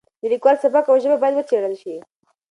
د 0.21 0.23
لیکوالو 0.33 0.61
سبک 0.63 0.85
او 0.87 0.95
ژبه 1.03 1.17
باید 1.21 1.35
وڅېړل 1.37 1.73
شي. 1.81 1.95